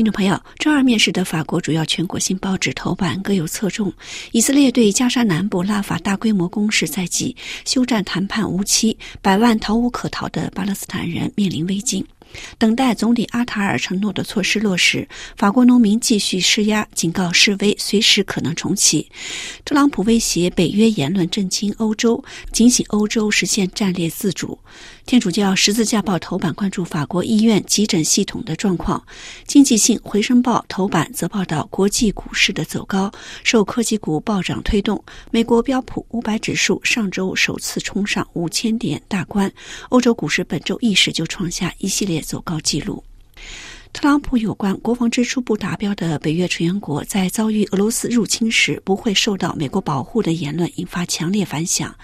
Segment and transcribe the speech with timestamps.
[0.00, 3.92] 听众朋友，周二面世的法国主要全国性报纸头版各有侧重：
[4.32, 7.36] 以色列对加沙南部拉法大规模攻势在即，
[7.66, 12.02] 休战谈判无期，百万逃无可逃的巴勒斯坦人面临危境。
[12.58, 19.10] 等待总理阿塔尔承诺的措施落实，法国农民继续施压，警告示威随时可能重启。
[19.64, 22.22] 特朗普威胁北约言论震惊欧洲，
[22.52, 24.58] 警醒欧洲实现战略自主。
[25.06, 29.04] 天主教十字架报头版关注法国医院急诊系统的状况。
[29.44, 33.10] 经济性回声报头版则报道国际股市的走高，
[33.42, 35.02] 受科技股暴涨推动，
[35.32, 39.50] 美国标普五百指数上周首次冲上五千点大关。
[39.88, 43.04] 欧洲股市本周一时就创下一系列走高纪录。
[43.92, 51.94] 特朗普有关国防支出不达标的北约成员国在遭遇俄罗斯入侵时不会受到美国保护的言论引发强烈反响。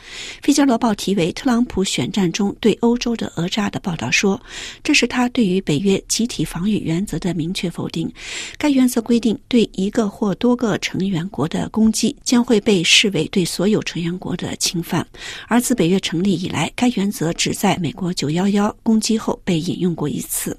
[0.45, 4.39] 《费加罗报》题为“特朗普选战中对欧洲的讹诈”的报道说，
[4.83, 8.13] 这是他对于北约集体防御原则的明确否定。
[8.59, 15.07] 该原则规定，对一个或多个成员国的攻击将会被视为对所有成员国的侵犯。
[15.49, 20.55] 而自北约成立以来，该原则只在美国九幺幺攻击后被引用过一次。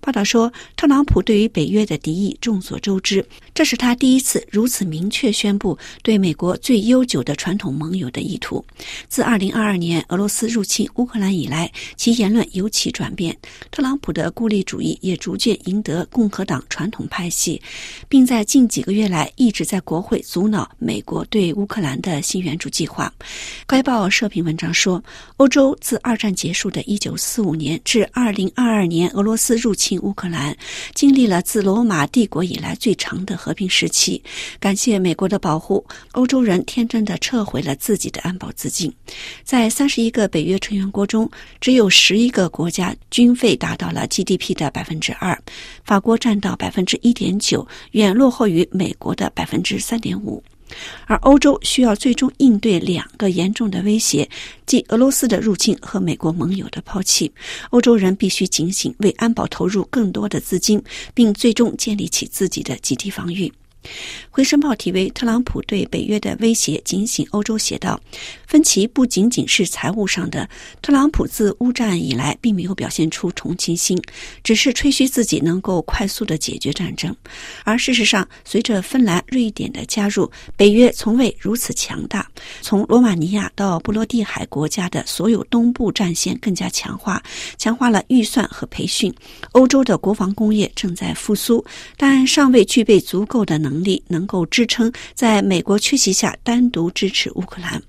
[0.00, 0.52] 报道说。
[0.74, 8.64] 特朗普对于北约的敌意众所周知，这是他第一次如此明确宣布对美国最悠久的传统盟友的意图。
[9.08, 13.36] 自2022年俄罗斯入侵乌克兰以来，其言论尤其转变。
[13.70, 17.60] 特朗普的孤立主义也逐渐赢得共和党传统派系，
[18.08, 23.12] 并在近几个月来一直在国会阻挠美国对乌克兰的新援助计划。
[23.66, 25.02] 该报社评文章说，
[25.36, 30.55] 欧洲自二战结束的1945年至2022年俄罗斯入侵乌克兰。
[30.94, 34.22] 经历了自罗马帝国以来最长的和平时期，
[34.58, 38.92] 感谢美国的保护，欧洲人天真的撤回了自己的安保资金。
[39.44, 45.38] 在三十一个北约成员国中，只有十一个国家军费达到了 GDP 的百分之二，
[45.84, 50.42] 法国占到百分之一点九，远落后于美国的百分之三点五。
[51.06, 54.28] 而欧洲需要最终应对两个严重的威胁，
[54.66, 57.30] 即俄罗斯的入侵和美国盟友的抛弃。
[57.70, 60.82] 欧洲人必须警醒，为安保投入更多的资金，
[61.14, 63.52] 并最终建立起自己的集体防御。
[64.30, 68.00] 回声报题为“特朗普对北约的威胁”警醒欧洲写道
[68.56, 70.48] ：“分歧不仅仅是财务上的。
[70.80, 74.00] 特朗普自乌战以来，并没有表现出同情心，
[74.42, 77.14] 只是吹嘘自己能够快速的解决战争。
[77.64, 82.26] 而事实上，随着芬兰、瑞典的加入，北约从未如此强大。
[82.62, 87.22] 从罗马尼亚到波罗的海国家的所有东部战线更加强化，
[87.58, 89.14] 强化了预算和培训。
[89.52, 91.62] 欧洲的国防工业正在复苏，
[91.98, 93.84] 但尚未具备足够的能。
[93.84, 97.82] 力能够支撑在美国缺席下单独支持乌克兰。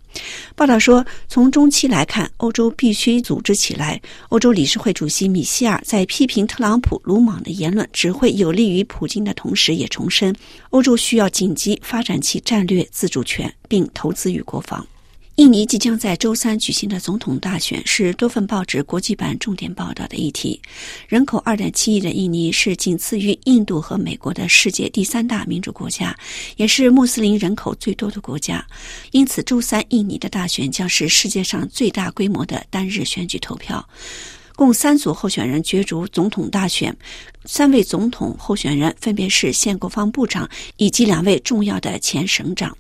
[0.56, 4.02] 报道说，从中期来看，欧洲必须组织起来。
[4.30, 10.36] 欧洲理事会主席米歇尔在批评特朗普鲁莽的言论只会有利于普京的同时，也重申
[10.72, 14.86] 欧洲需要紧急发展其战略自主权，并投资于国防。
[15.38, 20.60] 印尼即将在周三举行的总统大选是多份报纸国际版重点报道的议题。
[21.08, 26.18] 人口2.7亿的印尼是仅次于印度和美国的世界第三大民主国家，
[26.56, 28.66] 也是穆斯林人口最多的国家。
[29.12, 33.88] 因此，周三印尼的大选将是世界上最大规模的单日选举投票。
[34.56, 36.98] 共三组候选人角逐总统大选，
[37.46, 42.76] 三位总统候选人分别是现国防部长以及两位重要的前省长。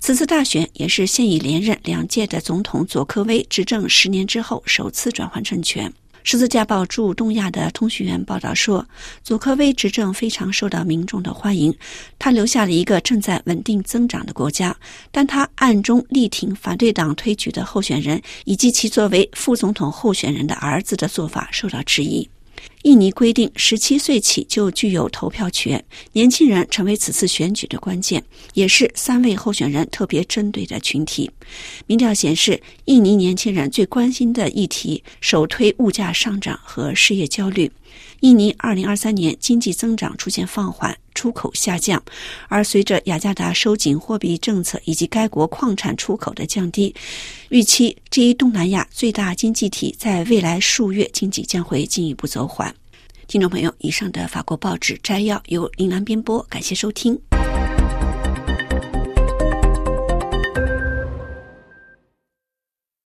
[0.00, 5.92] 此次大选也是现已连任两届的总统佐科威执政十年之后首次转换政权。
[6.24, 8.86] 十字架报驻东亚的通讯员报道说，
[9.24, 11.76] 佐科威执政非常受到民众的欢迎，
[12.16, 14.76] 他留下了一个正在稳定增长的国家，
[15.10, 22.28] 但他暗中力挺反对党推举的候选人以及其作为副总统候选人的儿子的做法受到质疑。
[22.82, 25.82] 印尼规定，十七岁起就具有投票权，
[26.12, 28.22] 年轻人成为此次选举的关键，
[28.54, 31.30] 也是三位候选人特别针对的群体。
[31.86, 37.70] 民调显示，印尼年轻人最关心的议题首推物价上涨和失业焦虑。
[38.20, 42.02] 印尼二零二三年经济增长出现放缓，出口下降，
[42.48, 46.94] 而随着雅加达收紧货币政策以及该国矿产出口的降低，
[47.50, 52.71] 预期这一东南亚最大经济体在未来数月经济将会进一步走缓。
[53.32, 57.18] 听众朋友，以上的法国报纸摘要由林兰编播，感谢收听。